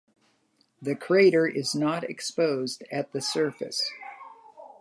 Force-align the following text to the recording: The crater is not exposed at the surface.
The 0.81 0.95
crater 0.95 1.45
is 1.45 1.75
not 1.75 2.03
exposed 2.03 2.83
at 2.91 3.11
the 3.11 3.21
surface. 3.21 3.91